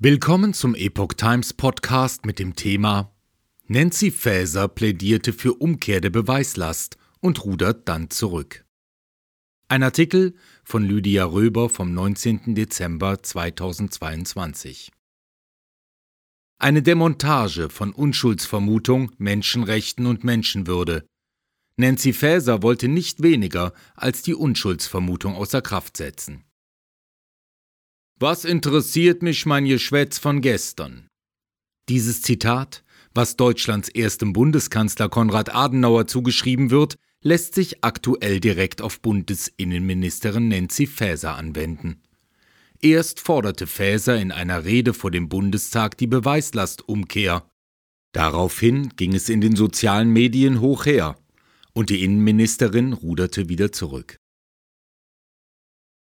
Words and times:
Willkommen 0.00 0.54
zum 0.54 0.74
Epoch 0.74 1.12
Times 1.12 1.52
Podcast 1.54 2.26
mit 2.26 2.40
dem 2.40 2.56
Thema 2.56 3.14
Nancy 3.68 4.10
Faeser 4.10 4.66
plädierte 4.66 5.32
für 5.32 5.54
Umkehr 5.54 6.00
der 6.00 6.10
Beweislast 6.10 6.98
und 7.20 7.44
rudert 7.44 7.88
dann 7.88 8.10
zurück. 8.10 8.66
Ein 9.68 9.84
Artikel 9.84 10.34
von 10.64 10.82
Lydia 10.82 11.24
Röber 11.24 11.68
vom 11.70 11.94
19. 11.94 12.56
Dezember 12.56 13.22
2022. 13.22 14.90
Eine 16.58 16.82
Demontage 16.82 17.70
von 17.70 17.92
Unschuldsvermutung, 17.92 19.12
Menschenrechten 19.18 20.06
und 20.06 20.24
Menschenwürde. 20.24 21.06
Nancy 21.76 22.12
Faeser 22.12 22.64
wollte 22.64 22.88
nicht 22.88 23.22
weniger 23.22 23.72
als 23.94 24.22
die 24.22 24.34
Unschuldsvermutung 24.34 25.36
außer 25.36 25.62
Kraft 25.62 25.96
setzen. 25.96 26.44
Was 28.20 28.44
interessiert 28.44 29.22
mich 29.22 29.44
mein 29.44 29.64
Geschwätz 29.64 30.18
von 30.18 30.40
gestern? 30.40 31.08
Dieses 31.88 32.22
Zitat, 32.22 32.84
was 33.12 33.36
Deutschlands 33.36 33.88
erstem 33.88 34.32
Bundeskanzler 34.32 35.08
Konrad 35.08 35.52
Adenauer 35.52 36.06
zugeschrieben 36.06 36.70
wird, 36.70 36.94
lässt 37.22 37.56
sich 37.56 37.82
aktuell 37.82 38.38
direkt 38.38 38.82
auf 38.82 39.00
Bundesinnenministerin 39.00 40.46
Nancy 40.46 40.86
Faeser 40.86 41.34
anwenden. 41.34 42.02
Erst 42.80 43.18
forderte 43.18 43.66
Faeser 43.66 44.16
in 44.20 44.30
einer 44.30 44.64
Rede 44.64 44.94
vor 44.94 45.10
dem 45.10 45.28
Bundestag 45.28 45.98
die 45.98 46.06
Beweislastumkehr. 46.06 47.50
Daraufhin 48.12 48.90
ging 48.90 49.14
es 49.14 49.28
in 49.28 49.40
den 49.40 49.56
sozialen 49.56 50.10
Medien 50.10 50.60
hoch 50.60 50.86
her, 50.86 51.16
und 51.72 51.90
die 51.90 52.04
Innenministerin 52.04 52.92
ruderte 52.92 53.48
wieder 53.48 53.72
zurück. 53.72 54.20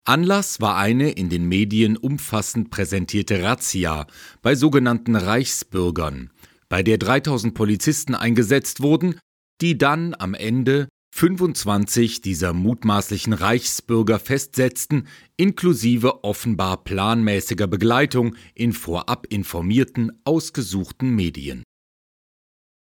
Anlass 0.04 0.60
war 0.60 0.77
eine 0.77 1.10
in 1.10 1.28
den 1.28 1.46
Medien 1.46 1.96
umfassend 1.96 2.70
präsentierte 2.70 3.42
Razzia 3.42 4.06
bei 4.42 4.54
sogenannten 4.54 5.14
Reichsbürgern, 5.14 6.30
bei 6.68 6.82
der 6.82 6.98
3000 6.98 7.54
Polizisten 7.54 8.15
eingesetzt 8.15 8.80
wurden, 8.80 9.18
die 9.60 9.76
dann 9.76 10.15
am 10.18 10.34
Ende 10.34 10.88
25 11.15 12.23
dieser 12.23 12.52
mutmaßlichen 12.52 13.32
Reichsbürger 13.32 14.18
festsetzten, 14.18 15.07
inklusive 15.37 16.24
offenbar 16.24 16.82
planmäßiger 16.85 17.66
Begleitung 17.66 18.37
in 18.54 18.73
vorab 18.73 19.26
informierten, 19.29 20.12
ausgesuchten 20.24 21.14
Medien. 21.14 21.62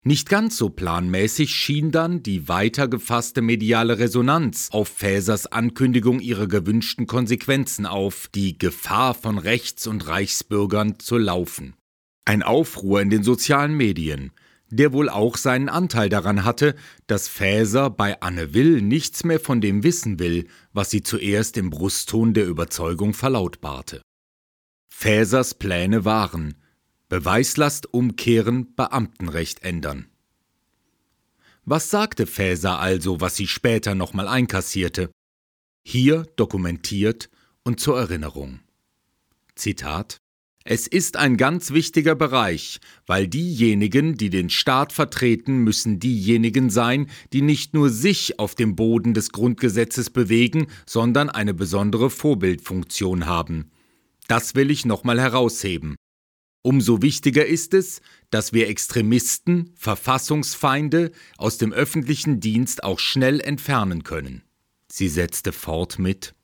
Nicht 0.03 0.31
ganz 0.31 0.57
so 0.57 0.71
planmäßig 0.71 1.55
schien 1.55 1.91
dann 1.91 2.23
die 2.23 2.49
weiter 2.49 2.89
gefasste 2.89 3.43
mediale 3.43 3.99
Resonanz 3.99 4.71
auf 4.73 4.89
Fäsers 4.89 5.47
Ankündigung 5.47 6.21
ihrer 6.21 6.47
gewünschten 6.47 7.07
Konsequenzen 7.07 7.85
auf 7.85 8.29
die 8.35 8.57
Gefahr 8.57 9.13
von 9.13 9.37
Rechts- 9.37 9.87
und 9.87 10.09
Reichsbürgern 10.09 10.99
zu 10.99 11.19
laufen. 11.19 11.75
Ein 12.25 12.43
Aufruhr 12.43 13.03
in 13.03 13.11
den 13.11 13.23
sozialen 13.23 13.75
Medien, 13.75 14.33
der 14.71 14.95
wohl 14.95 15.11
auch 15.11 15.37
seinen 15.37 15.69
Anteil 15.69 16.09
daran 16.09 16.45
hatte, 16.45 16.77
dass 17.07 17.29
Fäser 17.29 17.91
bei 17.91 18.23
Anne 18.23 18.55
Will 18.55 18.81
nichts 18.81 19.25
mehr 19.25 19.41
von 19.41 19.61
dem 19.61 19.83
wissen 19.83 20.19
will, 20.19 20.47
was 20.73 20.89
sie 20.89 21.03
zuerst 21.03 21.59
im 21.59 21.69
Brustton 21.69 22.33
der 22.33 22.47
Überzeugung 22.47 23.13
verlautbarte. 23.13 24.01
Fäsers 24.89 25.55
Pläne 25.55 26.07
waren, 26.07 26.55
Beweislast 27.11 27.93
umkehren, 27.93 28.75
Beamtenrecht 28.77 29.65
ändern. 29.65 30.07
Was 31.65 31.91
sagte 31.91 32.27
Faeser 32.27 32.79
also, 32.79 33.21
was 33.21 33.35
sie 33.35 33.49
später 33.49 33.97
nochmal 33.97 34.29
einkassierte? 34.29 35.11
Hier 35.85 36.25
dokumentiert 36.37 37.29
und 37.65 37.81
zur 37.81 37.99
Erinnerung. 37.99 38.61
Zitat 39.57 40.19
es 40.63 40.87
ist 40.87 41.17
ein 41.17 41.39
ganz 41.39 41.73
wichtiger 41.73 42.15
Bereich, 42.15 42.81
weil 43.07 43.27
diejenigen, 43.27 44.17
die 44.17 44.29
den 44.29 44.51
Staat 44.51 44.93
vertreten, 44.93 45.65
müssen 45.65 45.99
diejenigen 45.99 46.69
sein, 46.69 47.09
die 47.33 47.41
nicht 47.41 47.73
nur 47.73 47.89
sich 47.89 48.39
auf 48.39 48.55
dem 48.55 48.77
Boden 48.77 49.15
des 49.15 49.33
Grundgesetzes 49.33 50.11
bewegen, 50.11 50.67
sondern 50.87 51.31
eine 51.31 51.55
besondere 51.55 52.11
Vorbildfunktion 52.11 53.27
haben. 53.27 53.71
Das 54.29 54.55
will 54.55 54.71
ich 54.71 54.85
nochmal 54.85 55.19
herausheben. 55.19 55.97
Umso 56.63 57.01
wichtiger 57.01 57.47
ist 57.47 57.73
es, 57.73 58.03
dass 58.31 58.53
wir 58.53 58.69
Extremisten, 58.69 59.73
Verfassungsfeinde 59.77 61.11
aus 61.39 61.57
dem 61.57 61.73
öffentlichen 61.73 62.41
Dienst 62.41 62.85
auch 62.85 62.99
schnell 62.99 63.41
entfernen 63.41 64.05
können. 64.05 64.43
Sie 64.93 65.09
setzte 65.09 65.53
fort 65.53 65.99
mit 65.99 66.35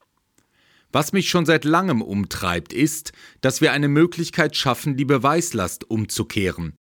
Was 0.91 1.13
mich 1.13 1.29
schon 1.29 1.45
seit 1.45 1.65
langem 1.65 2.01
umtreibt, 2.01 2.73
ist, 2.73 3.13
dass 3.43 3.61
wir 3.61 3.73
eine 3.73 3.89
Möglichkeit 3.89 4.57
schaffen, 4.57 4.97
die 4.97 5.05
Beweislast 5.05 5.91
umzukehren. 5.91 6.75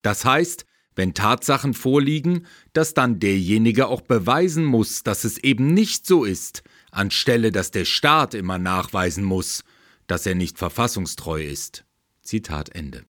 Das 0.00 0.24
heißt, 0.24 0.64
wenn 0.94 1.12
Tatsachen 1.12 1.74
vorliegen, 1.74 2.46
dass 2.72 2.94
dann 2.94 3.20
derjenige 3.20 3.88
auch 3.88 4.00
beweisen 4.00 4.64
muss, 4.64 5.02
dass 5.02 5.24
es 5.24 5.38
eben 5.38 5.74
nicht 5.74 6.06
so 6.06 6.24
ist, 6.24 6.62
anstelle 6.90 7.52
dass 7.52 7.70
der 7.70 7.84
Staat 7.84 8.34
immer 8.34 8.58
nachweisen 8.58 9.24
muss, 9.24 9.62
dass 10.06 10.24
er 10.24 10.34
nicht 10.34 10.58
verfassungstreu 10.58 11.44
ist. 11.44 11.84
Zitat 12.28 12.74
Ende. 12.74 13.06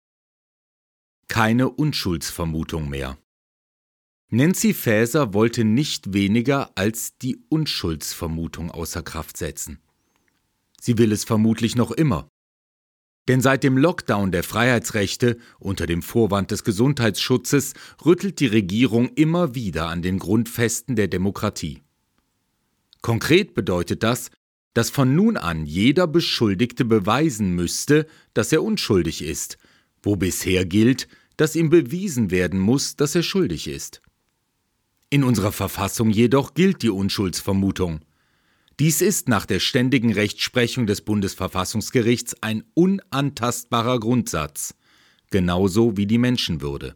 Keine 1.26 1.70
Unschuldsvermutung 1.70 2.90
mehr. 2.90 3.16
Nancy 4.28 4.74
Faeser 4.74 5.32
wollte 5.32 5.64
nicht 5.64 6.12
weniger 6.12 6.70
als 6.74 7.16
die 7.16 7.38
Unschuldsvermutung 7.48 8.70
außer 8.70 9.02
Kraft 9.02 9.38
setzen. 9.38 9.78
Sie 10.78 10.98
will 10.98 11.12
es 11.12 11.24
vermutlich 11.24 11.76
noch 11.76 11.92
immer. 11.92 12.28
Denn 13.26 13.40
seit 13.40 13.64
dem 13.64 13.78
Lockdown 13.78 14.32
der 14.32 14.42
Freiheitsrechte 14.42 15.38
unter 15.58 15.86
dem 15.86 16.02
Vorwand 16.02 16.50
des 16.50 16.62
Gesundheitsschutzes 16.62 17.72
rüttelt 18.04 18.38
die 18.38 18.48
Regierung 18.48 19.08
immer 19.14 19.54
wieder 19.54 19.88
an 19.88 20.02
den 20.02 20.18
Grundfesten 20.18 20.94
der 20.94 21.08
Demokratie. 21.08 21.82
Konkret 23.00 23.54
bedeutet 23.54 24.02
das, 24.02 24.30
dass 24.76 24.90
von 24.90 25.14
nun 25.14 25.38
an 25.38 25.64
jeder 25.64 26.06
Beschuldigte 26.06 26.84
beweisen 26.84 27.54
müsste, 27.54 28.06
dass 28.34 28.52
er 28.52 28.62
unschuldig 28.62 29.22
ist, 29.22 29.56
wo 30.02 30.16
bisher 30.16 30.66
gilt, 30.66 31.08
dass 31.38 31.56
ihm 31.56 31.70
bewiesen 31.70 32.30
werden 32.30 32.60
muss, 32.60 32.94
dass 32.94 33.14
er 33.14 33.22
schuldig 33.22 33.68
ist. 33.68 34.02
In 35.08 35.24
unserer 35.24 35.52
Verfassung 35.52 36.10
jedoch 36.10 36.52
gilt 36.52 36.82
die 36.82 36.90
Unschuldsvermutung. 36.90 38.00
Dies 38.78 39.00
ist 39.00 39.30
nach 39.30 39.46
der 39.46 39.60
ständigen 39.60 40.12
Rechtsprechung 40.12 40.86
des 40.86 41.00
Bundesverfassungsgerichts 41.00 42.42
ein 42.42 42.62
unantastbarer 42.74 43.98
Grundsatz, 43.98 44.74
genauso 45.30 45.96
wie 45.96 46.06
die 46.06 46.18
Menschenwürde. 46.18 46.92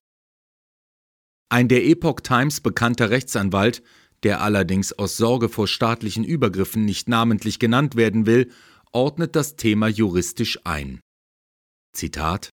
Ein 1.49 1.69
der 1.69 1.87
Epoch 1.87 2.21
Times 2.21 2.61
bekannter 2.61 3.09
Rechtsanwalt 3.09 3.83
der 4.23 4.41
allerdings 4.41 4.93
aus 4.93 5.17
Sorge 5.17 5.49
vor 5.49 5.67
staatlichen 5.67 6.25
Übergriffen 6.25 6.85
nicht 6.85 7.09
namentlich 7.09 7.59
genannt 7.59 7.97
werden 7.97 8.27
will, 8.27 8.51
ordnet 8.93 9.37
das 9.37 9.57
Thema 9.57 9.89
juristisch 9.89 10.59
ein. 10.65 11.01
Zitat 11.93 12.51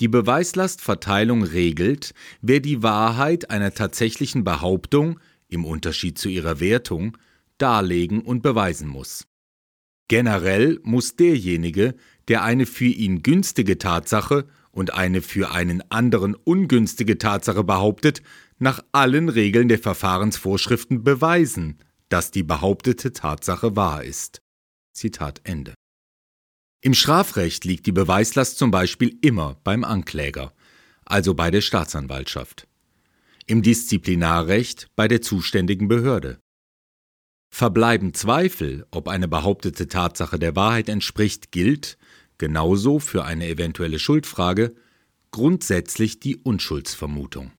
Die 0.00 0.08
Beweislastverteilung 0.08 1.42
regelt, 1.42 2.12
wer 2.40 2.60
die 2.60 2.82
Wahrheit 2.82 3.50
einer 3.50 3.72
tatsächlichen 3.72 4.44
Behauptung, 4.44 5.20
im 5.48 5.64
Unterschied 5.64 6.18
zu 6.18 6.28
ihrer 6.28 6.60
Wertung, 6.60 7.16
darlegen 7.58 8.20
und 8.20 8.42
beweisen 8.42 8.88
muss. 8.88 9.26
Generell 10.08 10.80
muss 10.82 11.16
derjenige, 11.16 11.94
der 12.28 12.42
eine 12.42 12.66
für 12.66 12.86
ihn 12.86 13.22
günstige 13.22 13.78
Tatsache 13.78 14.46
und 14.70 14.94
eine 14.94 15.22
für 15.22 15.52
einen 15.52 15.82
anderen 15.90 16.34
ungünstige 16.34 17.18
Tatsache 17.18 17.64
behauptet, 17.64 18.22
nach 18.58 18.82
allen 18.92 19.28
Regeln 19.28 19.68
der 19.68 19.78
Verfahrensvorschriften 19.78 21.04
beweisen, 21.04 21.78
dass 22.08 22.30
die 22.30 22.42
behauptete 22.42 23.12
Tatsache 23.12 23.76
wahr 23.76 24.04
ist. 24.04 24.40
Zitat 24.92 25.40
Ende. 25.44 25.74
Im 26.80 26.94
Strafrecht 26.94 27.64
liegt 27.64 27.86
die 27.86 27.92
Beweislast 27.92 28.58
zum 28.58 28.70
Beispiel 28.70 29.18
immer 29.20 29.56
beim 29.64 29.84
Ankläger, 29.84 30.54
also 31.04 31.34
bei 31.34 31.50
der 31.50 31.60
Staatsanwaltschaft. 31.60 32.68
Im 33.46 33.62
Disziplinarrecht 33.62 34.88
bei 34.96 35.08
der 35.08 35.20
zuständigen 35.20 35.88
Behörde. 35.88 36.38
Verbleiben 37.52 38.12
Zweifel, 38.14 38.86
ob 38.90 39.08
eine 39.08 39.28
behauptete 39.28 39.88
Tatsache 39.88 40.38
der 40.38 40.56
Wahrheit 40.56 40.88
entspricht, 40.88 41.52
gilt, 41.52 41.96
genauso 42.38 42.98
für 42.98 43.24
eine 43.24 43.48
eventuelle 43.48 43.98
Schuldfrage, 43.98 44.74
grundsätzlich 45.30 46.20
die 46.20 46.36
Unschuldsvermutung. 46.36 47.52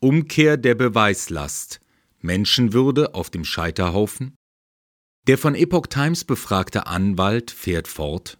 Umkehr 0.00 0.58
der 0.58 0.74
Beweislast. 0.74 1.80
Menschenwürde 2.20 3.14
auf 3.14 3.30
dem 3.30 3.44
Scheiterhaufen? 3.44 4.34
Der 5.26 5.38
von 5.38 5.54
Epoch 5.54 5.86
Times 5.86 6.24
befragte 6.24 6.86
Anwalt 6.86 7.50
fährt 7.50 7.88
fort. 7.88 8.38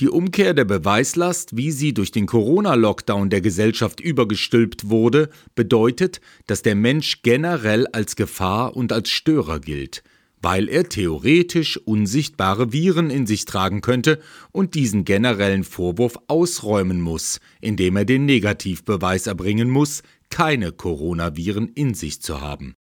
Die 0.00 0.08
Umkehr 0.08 0.54
der 0.54 0.64
Beweislast, 0.64 1.56
wie 1.56 1.70
sie 1.70 1.92
durch 1.92 2.12
den 2.12 2.26
Corona-Lockdown 2.26 3.28
der 3.28 3.42
Gesellschaft 3.42 4.00
übergestülpt 4.00 4.88
wurde, 4.88 5.28
bedeutet, 5.54 6.20
dass 6.46 6.62
der 6.62 6.74
Mensch 6.76 7.20
generell 7.22 7.86
als 7.88 8.16
Gefahr 8.16 8.74
und 8.74 8.90
als 8.90 9.10
Störer 9.10 9.60
gilt, 9.60 10.02
weil 10.40 10.68
er 10.68 10.88
theoretisch 10.88 11.76
unsichtbare 11.76 12.72
Viren 12.72 13.10
in 13.10 13.26
sich 13.26 13.44
tragen 13.44 13.82
könnte 13.82 14.18
und 14.50 14.74
diesen 14.74 15.04
generellen 15.04 15.64
Vorwurf 15.64 16.18
ausräumen 16.26 17.00
muss, 17.00 17.38
indem 17.60 17.96
er 17.96 18.04
den 18.04 18.26
Negativbeweis 18.26 19.26
erbringen 19.26 19.70
muss, 19.70 20.02
keine 20.30 20.72
Coronaviren 20.72 21.68
in 21.68 21.94
sich 21.94 22.22
zu 22.22 22.40
haben. 22.40 22.74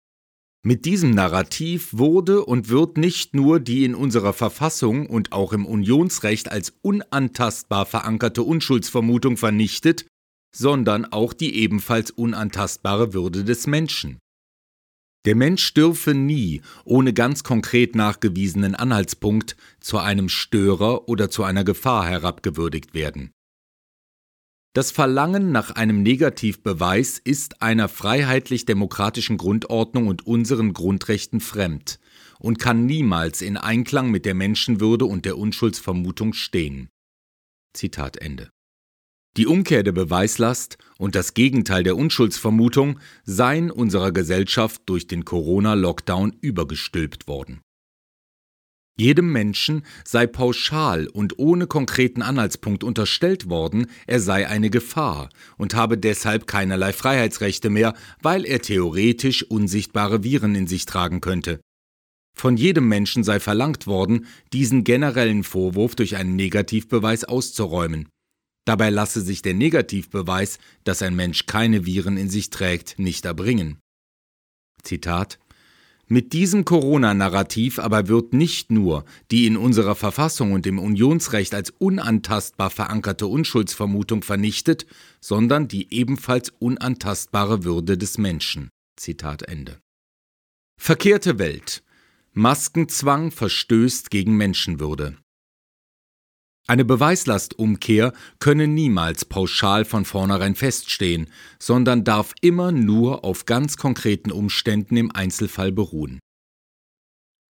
Mit 0.65 0.85
diesem 0.85 1.11
Narrativ 1.11 1.89
wurde 1.93 2.44
und 2.44 2.69
wird 2.69 2.97
nicht 2.97 3.35
nur 3.35 3.59
die 3.59 3.85
in 3.85 3.97
unserer 3.97 4.33
Verfassung 4.33 5.06
und 5.06 5.33
auch 5.33 5.53
im 5.53 5.67
Unionsrecht 5.67 6.53
als 6.53 6.73
unantastbar 6.83 7.85
verankerte 7.85 8.44
Unschuldsvermutung 8.44 9.37
vernichtet, 9.37 10.06
sondern 10.55 11.05
auch 11.05 11.33
die 11.33 11.56
ebenfalls 11.56 12.12
unantastbare 12.12 13.12
Würde 13.12 13.43
des 13.43 13.67
Menschen. 13.67 14.19
Der 15.25 15.35
Mensch 15.35 15.75
dürfe 15.75 16.15
nie, 16.15 16.62
ohne 16.85 17.12
ganz 17.12 17.43
konkret 17.43 17.97
nachgewiesenen 17.97 18.75
Anhaltspunkt, 18.75 19.56
zu 19.81 19.99
einem 19.99 20.29
Störer 20.29 21.09
oder 21.09 21.31
zu 21.31 21.45
einer 21.45 21.65
Gefahr 21.65 22.06
herabgewürdigt 22.06 22.95
werden. 22.95 23.33
Das 24.75 24.91
Verlangen 24.91 25.53
nach 25.53 25.71
einem 25.71 26.03
Negativbeweis 26.03 27.19
ist 27.19 27.61
einer 27.61 27.91
freiheitlich-demokratischen 27.91 29.37
Grundordnung 29.37 30.09
und 30.09 30.27
unseren 30.27 30.73
Grundrechten 30.73 31.41
fremd 31.41 32.01
und 32.39 32.59
kann 32.59 32.87
niemals 32.87 33.43
in 33.43 33.59
Einklang 33.59 34.11
mit 34.11 34.25
der 34.25 34.33
Menschenwürde 34.35 35.05
und 35.05 35.27
der 35.27 35.37
Unschuldsvermutung 35.37 36.33
stehen. 36.33 36.89
Zitat 37.75 38.17
Ende. 38.17 38.51
Die 39.37 39.47
Umkehr 39.47 39.83
der 39.83 39.93
Beweislast 39.93 40.79
und 40.97 41.15
das 41.15 41.35
Gegenteil 41.35 41.83
der 41.83 41.97
Unschuldsvermutung 41.97 42.99
seien 43.25 43.71
unserer 43.71 44.13
Gesellschaft 44.13 44.83
durch 44.87 45.07
den 45.07 45.27
Corona-Lockdown 45.27 46.35
übergestülpt 46.41 47.29
worden. 47.29 47.61
Jedem 48.99 49.33
Menschen 49.33 49.85
sei 50.05 50.27
pauschal 50.27 51.06
und 51.09 51.39
ohne 51.39 51.67
konkreten 51.67 52.21
Anhaltspunkt 52.21 52.85
unterstellt 52.85 53.49
worden, 53.49 53.87
er 54.06 54.21
sei 54.21 54.47
eine 54.47 54.69
Gefahr 54.69 55.31
und 55.56 55.75
habe 55.75 55.97
deshalb 55.97 56.47
keinerlei 56.47 56.93
Freiheitsrechte 56.93 57.71
mehr, 57.71 57.94
weil 58.21 58.44
er 58.44 58.61
theoretisch 58.61 59.44
unsichtbare 59.44 60.25
Viren 60.25 60.55
in 60.55 60.67
sich 60.67 60.85
tragen 60.85 61.21
könnte. 61.21 61.61
Von 62.37 62.56
jedem 62.56 62.89
Menschen 62.89 63.25
sei 63.25 63.41
verlangt 63.41 63.87
worden, 63.87 64.27
diesen 64.53 64.85
generellen 64.85 65.45
Vorwurf 65.45 65.95
durch 65.95 66.17
einen 66.17 66.37
Negativbeweis 66.37 67.25
auszuräumen. 67.25 68.09
Dabei 68.67 68.91
lasse 68.91 69.23
sich 69.23 69.43
der 69.43 69.55
Negativbeweis, 69.55 70.59
dass 70.85 71.03
ein 71.03 71.17
Mensch 71.17 71.47
keine 71.47 71.87
Viren 71.87 72.17
in 72.17 72.31
sich 72.31 72.50
trägt, 72.50 72.99
nicht 72.99 73.25
erbringen. 73.25 73.79
Zitat 74.83 75.38
mit 76.12 76.35
diesem 76.35 76.67
Corona-Narrativ 76.67 77.79
aber 77.79 78.06
wird 78.06 78.35
nicht 78.35 78.70
nur 78.70 79.06
die 79.31 79.47
in 79.47 79.56
unserer 79.56 79.94
Verfassung 79.94 80.53
und 80.53 80.67
im 80.67 80.79
Unionsrecht 80.79 81.55
als 81.55 81.70
unantastbar 81.70 82.69
verankerte 82.69 83.26
Unschuldsvermutung 83.26 84.23
vernichtet, 84.23 84.85
sondern 85.23 85.69
die 85.69 85.91
ebenfalls 85.91 86.53
unantastbare 86.59 87.64
Würde 87.64 87.97
des 87.97 88.19
Menschen. 88.19 88.69
Zitat 88.94 89.44
Ende. 89.44 89.81
Verkehrte 90.79 91.38
Welt. 91.38 91.82
Maskenzwang 92.35 93.31
verstößt 93.31 94.11
gegen 94.11 94.37
Menschenwürde. 94.37 95.17
Eine 96.69 96.85
Beweislastumkehr 96.85 98.12
könne 98.38 98.69
niemals 98.69 99.25
pauschal 99.25 99.85
von 99.85 100.05
vornherein 100.05 100.55
feststehen, 100.55 101.29
sondern 101.59 102.05
darf 102.05 102.35
immer 102.41 102.70
nur 102.70 103.25
auf 103.25 103.47
ganz 103.47 103.76
konkreten 103.76 104.31
Umständen 104.31 104.97
im 104.97 105.11
Einzelfall 105.11 105.73
beruhen. 105.73 106.20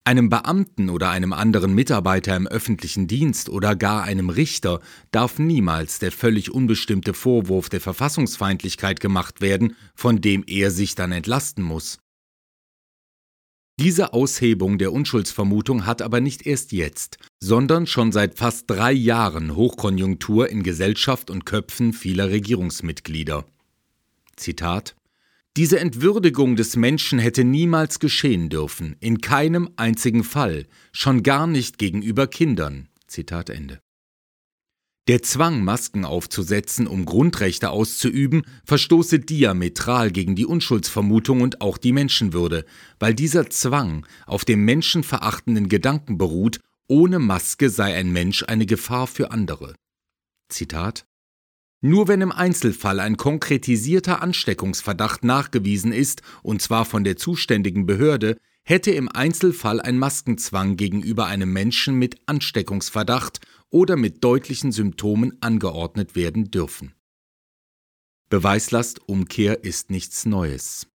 Einem 0.05 0.31
Beamten 0.31 0.89
oder 0.89 1.11
einem 1.11 1.35
anderen 1.35 1.75
Mitarbeiter 1.75 2.35
im 2.35 2.47
öffentlichen 2.47 3.09
Dienst 3.09 3.51
oder 3.51 3.77
gar 3.77 4.05
einem 4.05 4.31
Richter 4.31 4.81
darf 5.11 5.39
niemals 5.39 5.99
der 5.99 6.13
völlig 6.13 6.51
unbestimmte 6.51 7.13
Vorwurf 7.13 7.69
der 7.69 7.83
Verfassungsfeindlichkeit 7.83 9.01
gemacht 9.01 9.43
werden, 9.43 9.77
von 9.95 10.23
dem 10.23 10.45
er 10.47 10.71
sich 10.71 10.95
dann 10.95 11.13
entlasten 11.13 11.63
muss. 11.63 11.99
Diese 13.79 14.13
Aushebung 14.13 14.79
der 14.79 14.93
Unschuldsvermutung 14.93 15.87
hat 15.87 16.03
aber 16.03 16.21
nicht 16.21 16.45
erst 16.45 16.73
jetzt, 16.73 17.19
sondern 17.39 17.87
schon 17.87 18.11
seit 18.11 18.37
fast 18.37 18.69
drei 18.69 18.91
Jahren 18.91 19.55
Hochkonjunktur 19.55 20.49
in 20.49 20.65
Gesellschaft 20.65 21.31
und 21.31 21.47
Köpfen 21.47 21.93
vieler 21.93 22.29
Regierungsmitglieder. 22.29 23.45
Zitat 24.35 24.97
Diese 25.57 25.79
Entwürdigung 25.79 26.57
des 26.57 26.75
Menschen 26.75 27.21
hätte 27.21 27.45
niemals 27.45 28.01
geschehen 28.01 28.49
dürfen, 28.49 28.97
in 28.99 29.21
keinem 29.21 29.71
einzigen 29.77 30.25
Fall, 30.25 30.67
schon 30.91 31.23
gar 31.23 31.47
nicht 31.47 31.79
gegenüber 31.79 32.27
Kindern. 32.27 32.89
Zitat 33.07 33.49
Ende. 33.49 33.81
Der 35.09 35.23
Zwang, 35.23 35.65
Masken 35.65 36.05
aufzusetzen, 36.05 36.87
um 36.87 37.07
Grundrechte 37.07 37.71
auszuüben, 37.71 38.43
verstoße 38.67 39.21
diametral 39.21 40.11
gegen 40.11 40.37
die 40.37 40.45
Unschuldsvermutung 40.45 41.41
und 41.41 41.63
auch 41.63 41.79
die 41.79 41.93
Menschenwürde, 41.93 42.67
weil 42.99 43.15
dieser 43.15 43.49
Zwang 43.49 44.07
auf 44.27 44.45
dem 44.45 44.67
menschenverachtenden 44.67 45.71
Gedanken 45.71 46.19
beruht, 46.19 46.61
ohne 46.89 47.19
Maske 47.21 47.71
sei 47.71 47.95
ein 47.95 48.13
Mensch 48.13 48.45
eine 48.47 48.67
Gefahr 48.67 49.07
für 49.07 49.31
andere. 49.31 49.75
Zitat 50.51 51.07
Nur 51.81 52.07
wenn 52.07 52.21
im 52.21 52.33
Einzelfall 52.33 53.01
ein 53.01 53.17
konkretisierter 53.17 54.21
Ansteckungsverdacht 54.21 55.25
nachgewiesen 55.25 55.93
ist, 55.93 56.21
und 56.43 56.61
zwar 56.61 56.85
von 56.85 57.03
der 57.03 57.17
zuständigen 57.17 57.87
Behörde, 57.87 58.37
hätte 58.63 58.91
im 58.91 59.09
Einzelfall 59.09 59.81
ein 59.81 59.97
Maskenzwang 59.97 60.77
gegenüber 60.77 61.25
einem 61.25 61.51
Menschen 61.51 61.95
mit 61.95 62.17
Ansteckungsverdacht 62.27 63.41
oder 63.71 63.97
mit 63.97 64.25
deutlichen 64.25 64.73
Symptomen 64.73 65.37
angeordnet 65.41 66.17
werden 66.17 66.51
dürfen. 66.51 66.95
Beweislastumkehr 68.31 69.65
ist 69.65 69.91
nichts 69.91 70.27
Neues. 70.27 70.87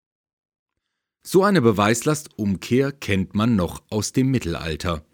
So 1.25 1.43
eine 1.43 1.61
Beweislastumkehr 1.61 2.91
kennt 2.91 3.33
man 3.33 3.55
noch 3.55 3.83
aus 3.89 4.11
dem 4.11 4.29
Mittelalter. 4.29 5.05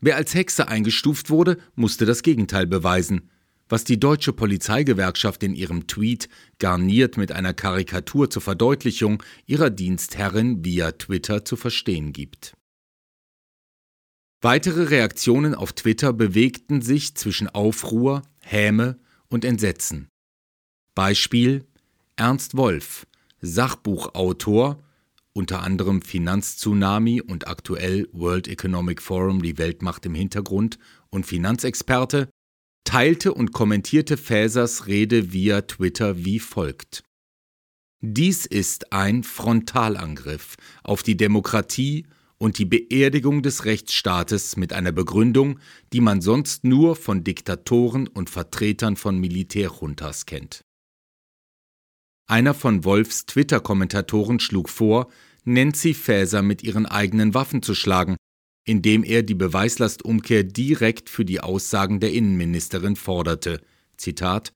Wer 0.00 0.16
als 0.16 0.34
Hexe 0.34 0.68
eingestuft 0.68 1.30
wurde, 1.30 1.58
musste 1.74 2.06
das 2.06 2.22
Gegenteil 2.22 2.66
beweisen, 2.66 3.30
was 3.68 3.84
die 3.84 4.00
deutsche 4.00 4.32
Polizeigewerkschaft 4.32 5.42
in 5.42 5.54
ihrem 5.54 5.86
Tweet 5.86 6.28
garniert 6.58 7.16
mit 7.16 7.32
einer 7.32 7.52
Karikatur 7.52 8.30
zur 8.30 8.42
Verdeutlichung 8.42 9.22
ihrer 9.46 9.70
Dienstherrin 9.70 10.64
via 10.64 10.92
Twitter 10.92 11.44
zu 11.44 11.56
verstehen 11.56 12.12
gibt. 12.12 12.57
Weitere 14.40 14.84
Reaktionen 14.84 15.54
auf 15.54 15.72
Twitter 15.72 16.12
bewegten 16.12 16.80
sich 16.80 17.16
zwischen 17.16 17.48
Aufruhr, 17.48 18.22
Häme 18.38 19.00
und 19.28 19.44
Entsetzen. 19.44 20.08
Beispiel 20.94 21.66
Ernst 22.14 22.56
Wolf, 22.56 23.06
Sachbuchautor, 23.40 24.82
unter 25.32 25.62
anderem 25.62 26.02
Finanztsunami 26.02 27.20
und 27.20 27.48
aktuell 27.48 28.08
World 28.12 28.46
Economic 28.46 29.02
Forum 29.02 29.42
Die 29.42 29.58
Weltmacht 29.58 30.06
im 30.06 30.14
Hintergrund 30.14 30.78
und 31.10 31.26
Finanzexperte, 31.26 32.28
teilte 32.84 33.34
und 33.34 33.52
kommentierte 33.52 34.16
Fäsers 34.16 34.86
Rede 34.86 35.32
via 35.32 35.62
Twitter 35.62 36.24
wie 36.24 36.38
folgt. 36.38 37.02
Dies 38.00 38.46
ist 38.46 38.92
ein 38.92 39.24
Frontalangriff 39.24 40.54
auf 40.84 41.02
die 41.02 41.16
Demokratie 41.16 42.06
und 42.38 42.58
die 42.58 42.64
Beerdigung 42.64 43.42
des 43.42 43.64
Rechtsstaates 43.64 44.56
mit 44.56 44.72
einer 44.72 44.92
Begründung, 44.92 45.58
die 45.92 46.00
man 46.00 46.20
sonst 46.20 46.64
nur 46.64 46.96
von 46.96 47.24
Diktatoren 47.24 48.06
und 48.06 48.30
Vertretern 48.30 48.96
von 48.96 49.18
Militärjuntas 49.18 50.24
kennt. 50.24 50.62
Einer 52.28 52.54
von 52.54 52.84
Wolfs 52.84 53.26
Twitter-Kommentatoren 53.26 54.38
schlug 54.38 54.68
vor, 54.68 55.10
Nancy 55.44 55.94
Faeser 55.94 56.42
mit 56.42 56.62
ihren 56.62 56.86
eigenen 56.86 57.34
Waffen 57.34 57.62
zu 57.62 57.74
schlagen, 57.74 58.16
indem 58.66 59.02
er 59.02 59.22
die 59.22 59.34
Beweislastumkehr 59.34 60.44
direkt 60.44 61.08
für 61.08 61.24
die 61.24 61.40
Aussagen 61.40 62.00
der 62.00 62.12
Innenministerin 62.12 62.96
forderte. 62.96 63.62
Zitat 63.96 64.52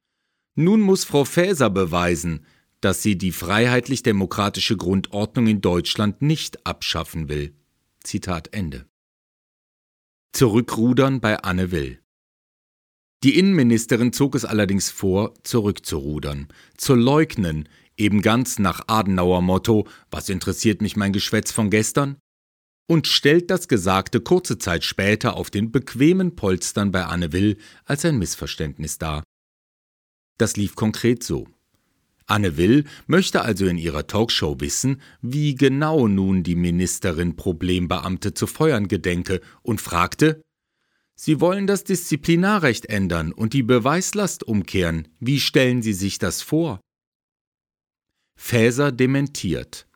Nun 0.54 0.82
muss 0.82 1.04
Frau 1.04 1.24
Faeser 1.24 1.70
beweisen, 1.70 2.44
dass 2.82 3.02
sie 3.02 3.16
die 3.16 3.32
freiheitlich-demokratische 3.32 4.76
Grundordnung 4.76 5.46
in 5.46 5.62
Deutschland 5.62 6.20
nicht 6.20 6.66
abschaffen 6.66 7.30
will. 7.30 7.54
Zitat 8.02 8.52
Ende. 8.52 8.86
Zurückrudern 10.32 11.20
bei 11.20 11.38
Anne 11.38 11.70
Will. 11.70 12.02
Die 13.22 13.38
Innenministerin 13.38 14.12
zog 14.12 14.34
es 14.34 14.44
allerdings 14.44 14.90
vor, 14.90 15.34
zurückzurudern, 15.44 16.48
zu 16.76 16.94
leugnen, 16.94 17.68
eben 17.96 18.20
ganz 18.20 18.58
nach 18.58 18.88
Adenauer 18.88 19.42
Motto, 19.42 19.86
was 20.10 20.28
interessiert 20.28 20.82
mich 20.82 20.96
mein 20.96 21.12
Geschwätz 21.12 21.52
von 21.52 21.70
gestern? 21.70 22.16
Und 22.88 23.06
stellt 23.06 23.50
das 23.50 23.68
Gesagte 23.68 24.20
kurze 24.20 24.58
Zeit 24.58 24.82
später 24.82 25.36
auf 25.36 25.50
den 25.50 25.70
bequemen 25.70 26.34
Polstern 26.34 26.90
bei 26.90 27.04
Anne 27.04 27.32
Will 27.32 27.58
als 27.84 28.04
ein 28.04 28.18
Missverständnis 28.18 28.98
dar. 28.98 29.22
Das 30.38 30.56
lief 30.56 30.74
konkret 30.74 31.22
so. 31.22 31.46
Anne 32.26 32.56
Will 32.56 32.84
möchte 33.06 33.42
also 33.42 33.66
in 33.66 33.78
ihrer 33.78 34.06
Talkshow 34.06 34.60
wissen, 34.60 35.00
wie 35.20 35.54
genau 35.54 36.08
nun 36.08 36.42
die 36.42 36.54
Ministerin 36.54 37.36
Problembeamte 37.36 38.34
zu 38.34 38.46
feuern 38.46 38.88
gedenke 38.88 39.40
und 39.62 39.80
fragte, 39.80 40.42
Sie 41.14 41.40
wollen 41.40 41.66
das 41.66 41.84
Disziplinarrecht 41.84 42.86
ändern 42.86 43.32
und 43.32 43.52
die 43.52 43.62
Beweislast 43.62 44.42
umkehren. 44.42 45.08
Wie 45.20 45.40
stellen 45.40 45.82
Sie 45.82 45.92
sich 45.92 46.18
das 46.18 46.42
vor? 46.42 46.80
Faeser 48.34 48.90
dementiert. 48.90 49.86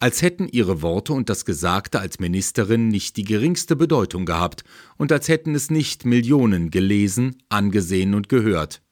Als 0.00 0.20
hätten 0.20 0.48
ihre 0.48 0.82
Worte 0.82 1.14
und 1.14 1.30
das 1.30 1.46
Gesagte 1.46 2.00
als 2.00 2.18
Ministerin 2.18 2.88
nicht 2.88 3.16
die 3.16 3.24
geringste 3.24 3.76
Bedeutung 3.76 4.26
gehabt 4.26 4.64
und 4.98 5.12
als 5.12 5.28
hätten 5.28 5.54
es 5.54 5.70
nicht 5.70 6.04
Millionen 6.04 6.70
gelesen, 6.70 7.42
angesehen 7.48 8.12
und 8.12 8.28
gehört. 8.28 8.83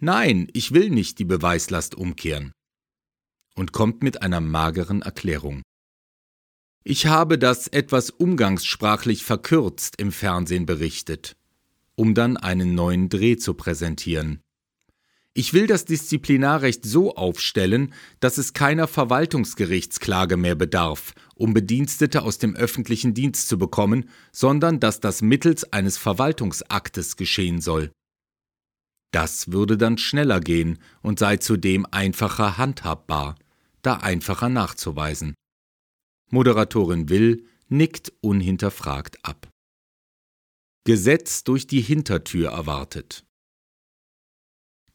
Nein, 0.00 0.48
ich 0.52 0.72
will 0.72 0.90
nicht 0.90 1.18
die 1.18 1.24
Beweislast 1.24 1.94
umkehren. 1.94 2.52
Und 3.54 3.72
kommt 3.72 4.02
mit 4.02 4.22
einer 4.22 4.40
mageren 4.40 5.02
Erklärung. 5.02 5.62
Ich 6.82 7.06
habe 7.06 7.38
das 7.38 7.68
etwas 7.68 8.10
umgangssprachlich 8.10 9.24
verkürzt 9.24 9.94
im 9.98 10.12
Fernsehen 10.12 10.66
berichtet, 10.66 11.34
um 11.94 12.14
dann 12.14 12.36
einen 12.36 12.74
neuen 12.74 13.08
Dreh 13.08 13.36
zu 13.36 13.54
präsentieren. 13.54 14.40
Ich 15.36 15.52
will 15.52 15.66
das 15.66 15.84
Disziplinarrecht 15.84 16.84
so 16.84 17.16
aufstellen, 17.16 17.92
dass 18.20 18.38
es 18.38 18.52
keiner 18.52 18.86
Verwaltungsgerichtsklage 18.86 20.36
mehr 20.36 20.54
bedarf, 20.54 21.12
um 21.34 21.54
Bedienstete 21.54 22.22
aus 22.22 22.38
dem 22.38 22.54
öffentlichen 22.54 23.14
Dienst 23.14 23.48
zu 23.48 23.58
bekommen, 23.58 24.08
sondern 24.30 24.78
dass 24.78 25.00
das 25.00 25.22
mittels 25.22 25.72
eines 25.72 25.98
Verwaltungsaktes 25.98 27.16
geschehen 27.16 27.60
soll. 27.60 27.90
Das 29.14 29.52
würde 29.52 29.78
dann 29.78 29.96
schneller 29.96 30.40
gehen 30.40 30.80
und 31.00 31.20
sei 31.20 31.36
zudem 31.36 31.86
einfacher 31.88 32.58
handhabbar, 32.58 33.36
da 33.80 33.98
einfacher 33.98 34.48
nachzuweisen. 34.48 35.34
Moderatorin 36.32 37.08
Will 37.08 37.46
nickt 37.68 38.12
unhinterfragt 38.22 39.24
ab. 39.24 39.48
Gesetz 40.84 41.44
durch 41.44 41.68
die 41.68 41.80
Hintertür 41.80 42.50
erwartet. 42.50 43.24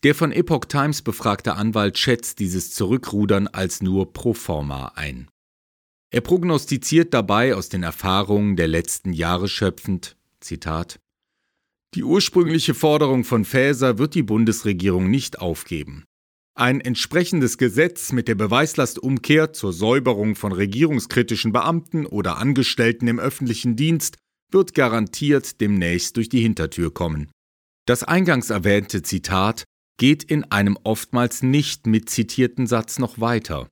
Der 0.04 0.14
von 0.14 0.34
Epoch 0.34 0.66
Times 0.66 1.02
befragte 1.02 1.54
Anwalt 1.54 1.98
schätzt 1.98 2.40
dieses 2.40 2.72
Zurückrudern 2.72 3.48
als 3.48 3.82
nur 3.82 4.12
pro 4.12 4.34
forma 4.34 4.90
ein. 4.96 5.30
Er 6.12 6.20
prognostiziert 6.20 7.14
dabei 7.14 7.56
aus 7.56 7.70
den 7.70 7.84
Erfahrungen 7.84 8.58
der 8.58 8.68
letzten 8.68 9.14
Jahre 9.14 9.48
schöpfend, 9.48 10.18
Zitat, 10.42 11.00
die 11.96 12.04
ursprüngliche 12.04 12.74
Forderung 12.74 13.24
von 13.24 13.46
Faeser 13.46 13.98
wird 13.98 14.16
die 14.16 14.24
Bundesregierung 14.24 15.10
nicht 15.10 15.40
aufgeben. 15.40 16.04
Ein 16.56 16.82
entsprechendes 16.82 17.58
Gesetz 17.58 18.12
mit 18.12 18.28
der 18.28 18.36
Beweislastumkehr 18.36 19.54
zur 19.54 19.74
Säuberung 19.74 20.36
von 20.36 20.52
regierungskritischen 20.52 21.52
Beamten 21.54 22.06
oder 22.06 22.38
Angestellten 22.38 23.08
im 23.08 23.20
öffentlichen 23.20 23.76
Dienst 23.76 24.18
wird 24.52 24.74
garantiert 24.74 25.62
demnächst 25.62 26.18
durch 26.18 26.30
die 26.30 26.42
Hintertür 26.42 26.94
kommen. 26.94 27.32
Das 27.86 28.04
eingangs 28.04 28.50
erwähnte 28.50 29.02
Zitat 29.02 29.64
geht 29.98 30.24
in 30.24 30.44
einem 30.46 30.78
oftmals 30.84 31.44
nicht 31.44 31.88
mitzitierten 31.88 32.68
Satz 32.68 33.00
noch 33.00 33.20
weiter. 33.20 33.68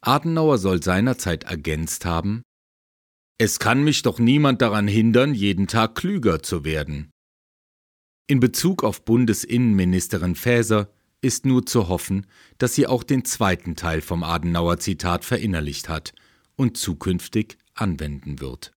Adenauer 0.00 0.58
soll 0.58 0.82
seinerzeit 0.82 1.44
ergänzt 1.44 2.04
haben 2.04 2.42
Es 3.38 3.58
kann 3.58 3.84
mich 3.84 4.02
doch 4.02 4.18
niemand 4.18 4.62
daran 4.62 4.88
hindern, 4.88 5.34
jeden 5.34 5.66
Tag 5.66 5.94
klüger 5.94 6.42
zu 6.42 6.64
werden. 6.64 7.11
In 8.26 8.40
Bezug 8.40 8.84
auf 8.84 9.04
Bundesinnenministerin 9.04 10.34
Faeser 10.34 10.88
ist 11.20 11.46
nur 11.46 11.66
zu 11.66 11.88
hoffen, 11.88 12.26
dass 12.58 12.74
sie 12.74 12.86
auch 12.86 13.02
den 13.02 13.24
zweiten 13.24 13.76
Teil 13.76 14.00
vom 14.00 14.22
Adenauer 14.22 14.78
Zitat 14.78 15.24
verinnerlicht 15.24 15.88
hat 15.88 16.12
und 16.56 16.76
zukünftig 16.76 17.58
anwenden 17.74 18.40
wird. 18.40 18.72